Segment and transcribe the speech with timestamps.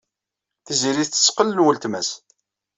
[0.65, 2.09] Tiziri tettett qell n weltma-s.